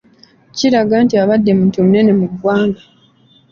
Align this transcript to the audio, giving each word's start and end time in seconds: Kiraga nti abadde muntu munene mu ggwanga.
Kiraga 0.55 0.95
nti 1.05 1.15
abadde 1.23 1.51
muntu 1.59 1.77
munene 1.85 2.11
mu 2.19 2.25
ggwanga. 2.31 2.81